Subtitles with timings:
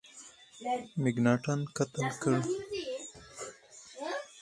[1.03, 2.37] مکناټن قتل کړ.